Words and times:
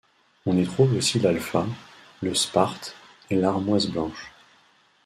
On 0.47 0.57
y 0.57 0.63
trouve 0.65 0.95
aussi 0.95 1.19
l’Alfa, 1.19 1.63
le 2.23 2.33
Sparte 2.33 2.95
et 3.29 3.35
l'Armoise 3.35 3.85
blanche. 3.85 4.31